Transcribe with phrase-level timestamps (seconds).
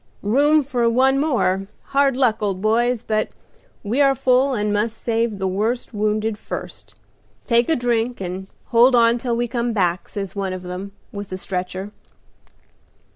[0.23, 1.67] "'Room for one more.
[1.89, 3.29] Hard luck, old boys, but
[3.83, 6.95] we are full and must save the worst wounded first.
[7.45, 11.27] Take a drink, and hold on till we come back,' says one of them with
[11.27, 11.91] the stretcher.